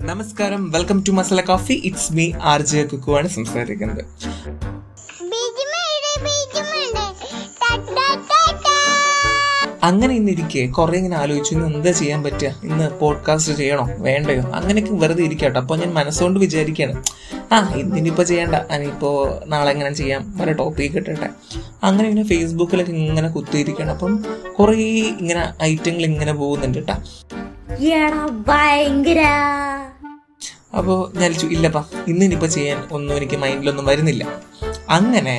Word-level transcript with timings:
നമസ്കാരം. 0.00 0.70
Welcome 0.70 1.04
to 1.08 1.10
masala 1.10 1.40
coffee 1.40 1.72
it's 1.84 2.12
me 2.12 2.32
R 2.42 2.62
J 2.62 2.82
കുക്കുവാണ് 2.82 3.28
സംസാരിക്കുന്നത്. 3.28 4.04
അങ്ങനെ 9.82 10.14
ഇന്നിരിക്കെ 10.14 10.66
കുറേ 10.66 10.98
ഇങ്ങനെ 10.98 11.16
ആലോചിച്ചു 11.16 11.54
ഇന്ന് 11.54 11.66
എന്താ 11.66 11.90
ചെയ്യാൻ 11.90 12.22
പറ്റുക 12.22 12.48
ഇന്ന് 12.64 12.98
പോഡ്കാസ്റ്റ് 12.98 13.54
ചെയ്യണോ? 13.54 13.88
വേണ്ടയോ? 13.98 14.42
അങ്ങനെയൊക്കെ 14.42 14.92
വെറുതെ 14.94 15.24
ഇരിക്കട്ടോ. 15.24 15.60
അപ്പോൾ 15.60 15.78
ഞാൻ 15.78 15.94
മനസ്സുകൊണ്ട് 15.94 16.40
വിചാരിക്കുകയാണ് 16.40 17.02
ആ 17.52 17.72
ഇന്നിനിപ്പോൾ 17.76 18.22
ചെയ്യണ്ട. 18.22 18.54
ഇനിയിപ്പോൾ 18.54 19.44
നാളെ 19.44 19.72
എങ്ങനെ 19.72 19.94
ചെയ്യാം? 19.94 20.38
വല്ല 20.38 20.52
ടോപ്പിക് 20.52 20.92
കിട്ടട്ടെ 20.92 21.28
അങ്ങനെ 21.82 22.08
ഇങ്ങനെ 22.08 22.28
ഫേസ്ബുക്കിലൊക്കെ 22.28 22.92
ഇങ്ങനെ 22.92 23.28
കുത്തിയിരിക്കണം. 23.28 23.90
അപ്പം 23.90 24.24
കുറേ 24.58 24.74
ഇങ്ങനെ 25.20 25.52
ഐറ്റങ്ങൾ 25.62 26.00
ഇങ്ങനെ 26.00 26.32
പോകുന്നുണ്ട് 26.32 26.78
കേട്ടോ 26.78 26.94
ഭയങ്കര? 28.48 29.22
അപ്പോൾ 30.80 30.98
ഞാൻ 31.18 31.28
വിചാരിച്ചു 31.30 31.46
ഇല്ലപ്പാ 31.56 31.82
ഇന്ന് 32.10 32.24
ഇനിയിപ്പോൾ 32.26 32.50
ചെയ്യാൻ 32.56 32.78
ഒന്നും 32.96 33.14
എനിക്ക് 33.18 33.36
മൈൻഡിലൊന്നും 33.44 33.86
വരുന്നില്ല. 33.90 34.24
അങ്ങനെ 34.96 35.36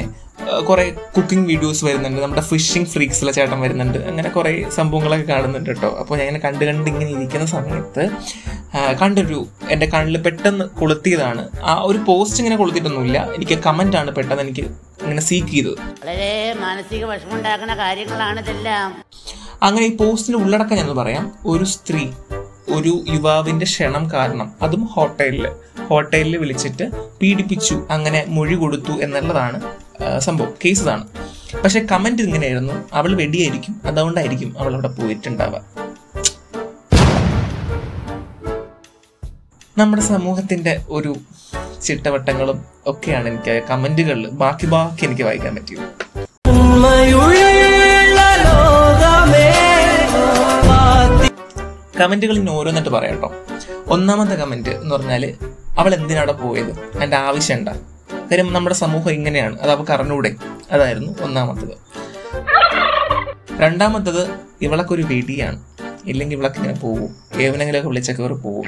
കുറേ 0.68 0.84
കുക്കിംഗ് 1.16 1.48
വീഡിയോസ് 1.52 1.82
വരുന്നുണ്ട് 1.86 2.20
നമ്മുടെ 2.24 2.44
ഫിഷിംഗ് 2.50 2.90
ഫ്രീക്സിലെ 2.92 3.32
ചേട്ടൻ 3.38 3.60
വരുന്നുണ്ട് 3.64 3.98
അങ്ങനെ 4.10 4.30
കുറേ 4.36 4.52
സംഭവങ്ങളൊക്കെ 4.76 5.26
കാണുന്നുണ്ട് 5.32 5.70
കേട്ടോ. 5.70 5.90
അപ്പോൾ 6.02 6.16
ഞാൻ 6.20 6.26
ഇങ്ങനെ 6.28 6.42
കണ്ട് 6.46 6.64
കണ്ട് 6.70 6.88
ഇങ്ങനെ 6.92 7.10
ഇരിക്കുന്ന 7.16 7.46
സമയത്ത് 7.54 8.04
കണ്ടൊരു 9.02 9.40
എന്റെ 9.74 9.88
കണ്ണിൽ 9.94 10.18
പെട്ടെന്ന് 10.28 10.66
കൊളുത്തിയതാണ്. 10.80 11.44
ആ 11.70 11.74
ഒരു 11.90 12.00
പോസ്റ്റ് 12.08 12.40
ഇങ്ങനെ 12.42 12.58
കൊളുത്തിയിട്ടൊന്നുമില്ല 12.62 13.20
എനിക്ക് 13.38 13.58
കമന്റാണ് 13.68 14.12
പെട്ടെന്ന് 14.18 14.46
എനിക്ക് 14.48 14.66
ഇങ്ങനെ 15.04 15.24
സീക്ക് 15.30 15.52
ചെയ്തത്. 15.56 15.78
വളരെ 16.04 16.32
മാനസിക 16.64 17.04
വിഷമമുണ്ടാക്കുന്ന 17.12 17.76
കാര്യങ്ങളാണ് 17.84 18.40
ഇതെല്ലാം. 18.46 18.88
അങ്ങനെ 19.68 19.86
ഈ 19.92 19.94
പോസ്റ്റിന്റെ 20.04 20.40
ഉള്ളടക്കം 20.46 20.78
ഞാൻ 20.82 20.90
പറയാം. 21.04 21.26
ഒരു 21.54 21.68
സ്ത്രീ 21.76 22.04
ഒരു 22.78 22.94
യുവാവിന്റെ 23.14 23.68
ക്ഷണം 23.72 24.04
കാരണം 24.14 24.48
അതും 24.66 24.84
ഹോട്ടലിൽ 24.94 25.46
ഹോട്ടലിൽ 25.90 26.34
വിളിച്ചിട്ട് 26.44 26.86
പീഡിപ്പിച്ചു 27.22 27.76
അങ്ങനെ 27.96 28.22
മൊഴി 28.38 28.56
കൊടുത്തു 28.64 28.94
എന്നുള്ളതാണ് 29.06 29.60
സംഭവം 30.28 30.52
കേസ് 30.64 30.84
ഇതാണ് 30.86 31.06
പക്ഷെ 31.64 31.80
കമന്റ് 31.92 32.24
ഇങ്ങനെയായിരുന്നു 32.28 32.76
അവൾ 33.00 33.12
വെടിയായിരിക്കും 33.22 33.76
അതുകൊണ്ടായിരിക്കും 33.90 34.50
അവൾ 34.60 34.72
അവിടെ 34.74 34.92
പോയിട്ടുണ്ടാവുക. 34.98 35.62
നമ്മുടെ 39.78 40.04
സമൂഹത്തിന്റെ 40.12 40.74
ഒരു 40.90 41.12
ചിട്ടവട്ടങ്ങളും 41.88 42.60
ഒക്കെയാണ് 42.92 43.28
എനിക്ക് 43.32 43.56
കമന്റുകളിൽ 43.70 44.28
ബാക്കി 44.44 44.68
ബാക്കി 44.76 45.06
എനിക്ക് 45.08 45.26
വായിക്കാൻ 45.28 45.56
പറ്റിയത്. 45.58 45.86
കമന്റുകൾ 52.00 52.34
നിന്ന് 52.38 52.52
ഓരോന്നിട്ട് 52.52 52.90
പറയാം 52.90 53.14
കേട്ടോ. 53.14 53.36
ഒന്നാമത്തെ 53.88 54.36
കമന്റ് 54.36 54.70
എന്ന് 54.70 54.96
പറഞ്ഞാൽ 54.96 55.34
അവൾ 55.78 55.94
എന്തിനാണ് 55.94 56.32
പോയത്? 56.32 56.72
അതിന്റെ 56.72 57.18
ആവശ്യം 57.18 57.58
എന്താ? 57.58 57.74
കാര്യം 58.32 58.54
നമ്മുടെ 58.54 58.76
സമൂഹം 58.76 59.12
ഇങ്ങനെയാണ്. 59.12 59.60
അത് 59.60 59.72
അവൾക്ക് 59.72 59.92
അറിഞ്ഞൂടെ? 59.92 60.36
അതായിരുന്നു 60.72 61.24
ഒന്നാമത്തത്. 61.24 61.78
രണ്ടാമത്തത് 63.62 64.30
ഇവളൊക്കെ 64.62 64.94
ഒരു 64.94 65.02
വെടിയാണ്. 65.02 65.64
ഇല്ലെങ്കിൽ 66.06 66.36
ഇവളൊക്കെ 66.36 66.58
ഇങ്ങനെ 66.58 66.80
പോകും 66.80 67.16
ഏവനെങ്കിലൊക്കെ 67.42 67.88
വിളിച്ചൊക്കെ 67.88 68.22
അവർ 68.22 68.34
പോകും 68.34 68.66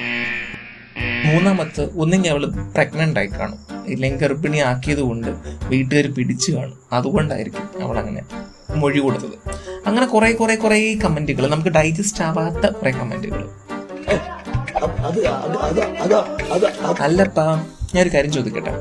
മൂന്നാമത്ത് 1.26 1.90
ഒന്നെങ്കിൽ 1.98 2.30
അവൾ 2.30 2.46
പ്രഗ്നന്റ് 2.46 3.20
ആയി 3.20 3.28
കാണും. 3.28 3.60
ഇല്ലെങ്കിൽ 3.88 4.20
ഗർഭിണി 4.20 4.58
ആക്കിയത് 4.58 5.00
കൊണ്ട് 5.00 5.28
വീട്ടുകാർ 5.68 6.14
പിടിച്ചു 6.14 6.52
കാണും. 6.52 6.80
അതുകൊണ്ടായിരിക്കും 6.94 7.84
അവൾ 7.84 8.00
അങ്ങനെ 8.00 8.22
മൊഴി 8.76 9.00
കൊടുത്തത്. 9.00 9.59
അങ്ങനെ 9.90 10.06
കുറെ 10.06 10.32
കുറെ 10.32 10.56
കുറെ 10.56 10.96
കമന്റുകൾ 11.04 11.48
നമുക്ക് 11.48 11.70
ഡൈജസ്റ്റ് 11.70 12.24
ആവാത്ത 12.24 12.68
കുറെ 12.70 12.92
കമന്റുകൾ 12.92 13.42
അല്ലപ്പാ 17.04 17.46
ഒരു 18.02 18.10
കാര്യം 18.10 18.32
ചോദിക്കട്ടെ? 18.32 18.74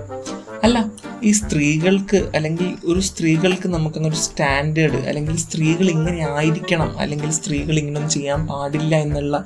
അല്ല 0.65 0.79
ഈ 1.23 1.31
സ്ത്രീകൾക്ക് 1.33 2.31
അല്ലെങ്കിൽ 2.35 2.77
ഒരു 2.85 3.01
സ്ത്രീകൾക്ക് 3.01 3.69
നമുക്കങ്ങനെ 3.69 4.13
ഒരു 4.13 4.21
സ്റ്റാൻഡേർഡ് 4.21 4.97
അല്ലെങ്കിൽ 5.09 5.37
സ്ത്രീകൾ 5.37 5.91
ഇങ്ങനെ 5.91 6.29
ആയിരിക്കണം 6.31 6.99
അല്ലെങ്കിൽ 6.99 7.31
സ്ത്രീകൾ 7.31 7.79
ഇങ്ങനൊന്നും 7.79 8.11
ചെയ്യാൻ 8.11 8.47
പാടില്ല 8.47 8.97
എന്നുള്ള 8.97 9.37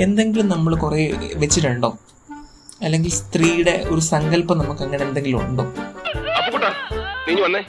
എന്തെങ്കിലും 0.00 0.48
നമ്മൾ 0.48 0.74
കുറെ 0.76 1.02
വെച്ചിട്ടുണ്ടോ? 1.36 1.90
അല്ലെങ്കിൽ 2.82 3.10
സ്ത്രീയുടെ 3.10 3.84
ഒരു 3.90 4.00
സങ്കല്പം 4.00 4.58
നമുക്ക് 4.58 4.82
അങ്ങനെ 4.82 5.04
എന്തെങ്കിലും 5.04 5.40
ഉണ്ടോ? 5.48 5.64
നീ 7.28 7.34
വന്നേ. 7.42 7.62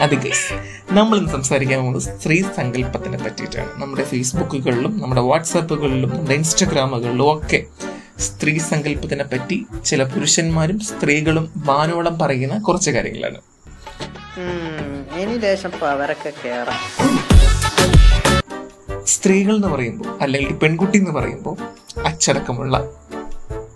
അത് 0.00 0.14
ഗൈസ് 0.14 0.54
നമ്മൾ 0.92 1.18
ഇന്ന് 1.18 1.32
സംസാരിക്കാൻ 1.32 1.80
പോകുന്നത് 1.80 2.02
സ്ത്രീ 2.02 2.42
സങ്കല്പത്തിനെ 2.42 3.18
പറ്റിയിട്ടാണ്. 3.18 3.70
നമ്മുടെ 3.76 4.04
ഫേസ്ബുക്കുകളിലും 4.04 4.98
നമ്മുടെ 5.00 5.20
വാട്സാപ്പുകളിലും 5.20 6.10
നമ്മുടെ 6.10 6.34
ഇൻസ്റ്റഗ്രാമുകളിലും 6.34 7.32
ഒക്കെ 7.32 7.66
സ്ത്രീ 8.18 8.58
സങ്കല്പത്തിനെ 8.58 9.24
പറ്റി 9.24 9.66
ചില 9.84 10.04
പുരുഷന്മാരും 10.04 10.80
സ്ത്രീകളും 10.80 11.52
വാനോളം 11.56 12.18
പറയുന്ന 12.18 12.58
കുറച്ച് 12.58 12.90
കാര്യങ്ങളാണ്. 12.90 13.40
സ്ത്രീകൾ 19.06 19.54
എന്ന് 19.56 19.68
പറയുമ്പോൾ 19.68 20.18
അല്ലെങ്കിൽ 20.20 20.52
പെൺകുട്ടി 20.54 20.98
എന്ന് 20.98 21.10
പറയുമ്പോൾ 21.10 21.56
അച്ചടക്കമുള്ള 22.04 22.90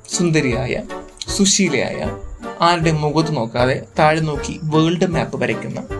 സുന്ദരിയായ 0.09 0.83
സുശീലയായ 1.29 2.19
ആരുടെ 2.61 2.93
മുഖത്ത് 2.93 3.37
നോക്കാതെ 3.37 3.87
താഴെ 3.99 4.21
നോക്കി 4.21 4.61
വേൾഡ് 4.63 5.07
മാപ്പ് 5.07 5.41
വരയ്ക്കുന്ന 5.41 5.98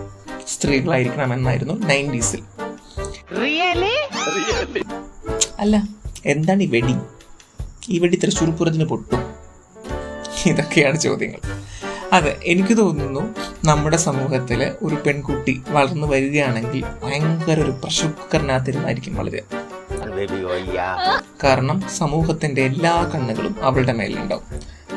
സ്ത്രീകളായിരിക്കണം 0.59 1.33
എന്നായിരുന്നു 1.35 1.75
നയന്റീസിൽ 1.91 2.43
അല്ല 5.63 5.77
എന്താണ് 6.27 6.63
ഈ 6.63 6.69
വെടി? 6.75 6.95
ഈ 7.89 7.99
വെടി 7.99 8.17
തൃശ്ശൂർ 8.17 8.49
പൂരത്തിന് 8.51 8.85
പൊട്ടും. 8.85 9.21
ഇതൊക്കെയാണ് 10.51 10.99
ചോദ്യങ്ങൾ. 10.99 11.41
അതെ 12.13 12.33
എനിക്ക് 12.45 12.75
തോന്നുന്നു 12.79 13.23
നമ്മുടെ 13.65 13.99
സമൂഹത്തിൽ 14.07 14.61
ഒരു 14.83 14.97
പെൺകുട്ടി 15.07 15.55
വളർന്നു 15.69 16.07
വരികയാണെങ്കിൽ 16.13 16.85
ഭയങ്കര 17.03 17.59
ഒരു 17.65 17.75
പ്രഷർ 17.83 18.09
കുക്കറിനകത്തിരുന്നായിരിക്കും 18.11 19.15
വളരെ 19.15 19.43
കാരണം 21.45 21.79
സമൂഹത്തിന്റെ 21.99 22.63
എല്ലാ 22.71 22.95
കണ്ണുകളും 23.13 23.55
അവളുടെ 23.63 23.95
മേലുണ്ടാവും 24.01 24.47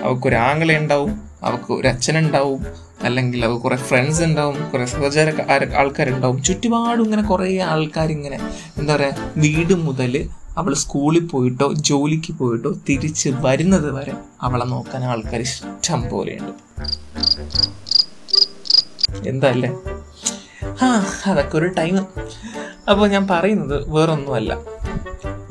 അവൾക്കൊരു 0.04 0.38
ആങ്ങളെ 0.48 0.76
ഉണ്ടാവും. 0.82 1.12
അവൾക്ക് 1.44 1.74
ഒരു 1.74 1.88
അച്ഛനുണ്ടാവും 1.88 2.66
അല്ലെങ്കിൽ 3.04 3.46
അവൾക്ക് 3.46 3.64
കുറെ 3.64 3.76
ഫ്രണ്ട്സ് 3.76 4.24
ഉണ്ടാവും 4.24 4.72
കുറെ 4.72 4.86
സഹചാര 4.86 5.30
ആൾക്കാരുണ്ടാവും. 5.78 6.44
ചുറ്റുപാടും 6.44 7.04
ഇങ്ങനെ 7.04 7.22
കുറെ 7.22 7.58
ആൾക്കാർ 7.62 8.12
ഇങ്ങനെ 8.12 8.40
എന്താ 8.78 8.96
പറയാ 8.96 9.14
വീട് 9.38 9.74
മുതൽ 9.74 10.30
അവൾ 10.58 10.74
സ്കൂളിൽ 10.74 11.26
പോയിട്ടോ 11.26 11.74
ജോലിക്ക് 11.74 12.34
പോയിട്ടോ 12.34 12.72
തിരിച്ച് 12.90 13.30
വരുന്നത് 13.30 13.92
വരെ 13.92 14.14
അവളെ 14.42 14.66
നോക്കാൻ 14.66 15.04
ആൾക്കാർ 15.04 15.42
ഇഷ്ടം 15.42 16.10
പോലെയുണ്ട്. 16.10 16.54
എന്തല്ലേ 19.28 19.70
ആ 20.84 21.06
അതൊക്കെ 21.26 21.58
ഒരു 21.58 21.68
ടൈം 21.68 21.98
അപ്പോൾ 22.90 23.08
ഞാൻ 23.08 23.28
പറയുന്നത് 23.28 23.90
വേറൊന്നുമല്ല. 23.90 24.58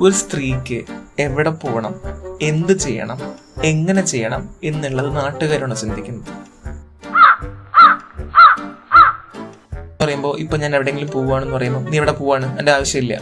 ഒരു 0.01 0.13
സ്ത്രീക്ക് 0.13 0.85
എവിടെ 1.19 1.51
പോകണം 1.51 1.95
എന്ത് 2.43 2.79
ചെയ്യണം 2.79 3.19
എങ്ങനെ 3.65 4.07
ചെയ്യണം 4.07 4.49
എന്നുള്ളത് 4.65 5.17
നാട്ടുകാരാണ് 5.17 5.77
ചിന്തിക്കുന്നത് 5.77 6.51
പറയുമ്പോൾ 10.05 10.39
ഇപ്പൊ 10.39 10.57
ഞാൻ 10.57 10.75
എവിടെയെങ്കിലും 10.75 11.11
പോവുകയാണെന്ന് 11.11 11.55
പറയുമ്പോൾ 11.55 11.81
നീ 11.81 11.97
എവിടെ 11.97 12.13
പോവാണ്? 12.13 12.59
എന്റെ 12.59 12.73
ആവശ്യമില്ല. 12.73 13.21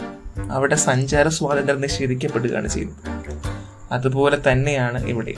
അവിടെ 0.51 0.75
സഞ്ചാര 0.75 1.27
സ്വാതന്ത്ര്യം 1.27 1.81
നിഷേധിക്കപ്പെടുകയാണ് 1.81 2.67
ചെയ്യുന്നത്. 2.67 2.97
അതുപോലെ 3.91 4.37
തന്നെയാണ് 4.51 5.05
ഇവിടെ. 5.05 5.33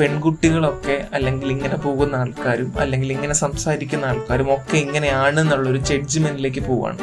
പെൺകുട്ടികളൊക്കെ 0.00 1.06
അല്ലെങ്കിൽ 1.12 1.50
ഇങ്ങനെ 1.50 1.76
പോകുന്ന 1.76 2.16
ആൾക്കാരും 2.16 2.74
അല്ലെങ്കിൽ 2.78 3.12
ഇങ്ങനെ 3.12 3.34
സംസാരിക്കുന്ന 3.34 4.04
ആൾക്കാരും 4.04 4.54
ഒക്കെ 4.54 4.76
ഇങ്ങനെയാണ് 4.76 5.40
എന്നുള്ളൊരു 5.40 5.78
ജഡ്ജ്മെന്റിലേക്ക് 5.78 6.60
പോവാണ്. 6.60 6.98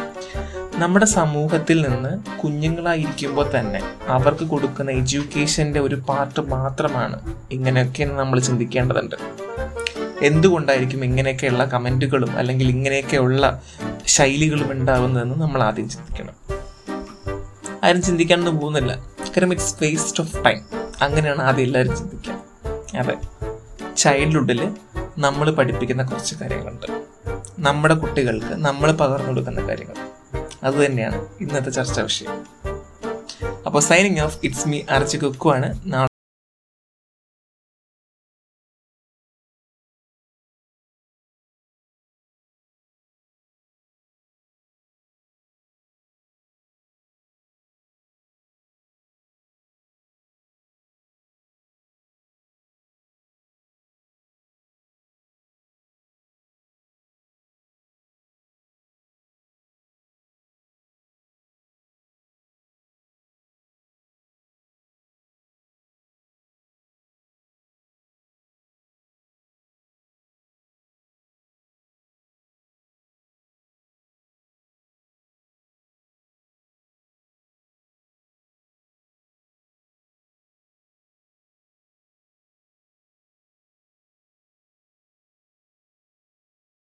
നമ്മുടെ 0.79 1.05
സമൂഹത്തിൽ 1.05 1.81
നിന്ന് 1.81 2.37
കുഞ്ഞുങ്ങളായിരിക്കുമ്പോൾ 2.37 3.59
തന്നെ 3.59 3.81
അവർക്ക് 4.07 4.43
കൊടുക്കുന്ന 4.43 4.91
എഡ്യൂക്കേഷന്റെ 4.91 5.79
ഒരു 5.79 5.95
പാർട്ട് 5.95 6.39
മാത്രമാണ് 6.39 7.35
ഇങ്ങനെയൊക്കെ 7.51 8.03
നമ്മൾ 8.03 8.39
ചിന്തിക്കേണ്ടതുണ്ട്. 8.39 9.15
എന്തുകൊണ്ടായിരിക്കും 10.21 11.03
ഇങ്ങനെയൊക്കെയുള്ള 11.03 11.65
കമന്റുകളും 11.65 12.37
അല്ലെങ്കിൽ 12.37 12.69
ഇങ്ങനെയൊക്കെയുള്ള 12.69 13.61
ശൈലികളും 14.05 14.71
ഉണ്ടാകുന്നതെന്ന് 14.71 15.41
നമ്മൾ 15.41 15.63
ആദ്യം 15.63 15.89
ചിന്തിക്കണം. 15.89 16.35
ആരും 17.83 18.01
ചിന്തിക്കാനൊന്നും 18.01 18.59
പോകുന്നില്ല. 18.59 18.95
കാരണം 19.29 19.51
ഇറ്റ്സ് 19.51 19.75
വേസ്റ്റ് 19.81 20.23
ഓഫ് 20.23 20.45
ടൈം 20.45 20.61
അങ്ങനെയാണ് 21.01 21.41
ആദ്യം 21.41 21.65
എല്ലാവരും 21.65 21.97
ചിന്തിക്കുക. 21.97 22.35
അതെ. 22.99 23.17
ചൈൽഡ്ഹുഡിൽ 23.97 24.71
നമ്മൾ 25.17 25.51
പഠിപ്പിക്കുന്ന 25.51 26.03
കുറച്ച് 26.03 26.35
കാര്യങ്ങളുണ്ട്. 26.35 27.03
നമ്മുടെ 27.59 27.93
കുട്ടികൾക്ക് 27.93 28.55
നമ്മൾ 28.55 28.91
പകർന്നു 28.91 29.27
കൊടുക്കുന്ന 29.27 29.67
കാര്യങ്ങൾ. 29.67 30.08
അത് 30.63 30.85
തന്നെയാണ് 30.85 31.19
ഇന്നത്തെ 31.41 31.69
ചർച്ചാ 31.69 32.01
വിഷയം. 32.01 32.35
അപ്പോൾ 33.65 33.79
signing 33.79 34.19
off 34.19 34.37
it's 34.43 34.67
me 34.67 34.81
R J 34.89 35.17
കുക്കുവാണ്. 35.17 35.67
നാളെ 35.85 36.08